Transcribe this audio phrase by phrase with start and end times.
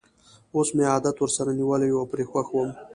[0.55, 2.69] اوس مې عادت ورسره نیولی وو او پرې خوښ وم.